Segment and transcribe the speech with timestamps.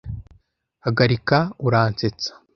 [0.85, 1.37] Hagarika.
[1.67, 2.31] Uransetsa.